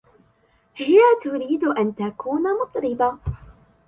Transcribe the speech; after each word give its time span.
هي 0.75 0.99
تريد 1.23 1.63
أن 1.63 1.95
تكون 1.95 2.41
مطربة. 2.61 3.17